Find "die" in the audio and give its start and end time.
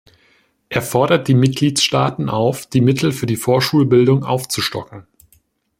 1.27-1.35, 2.65-2.81, 3.27-3.35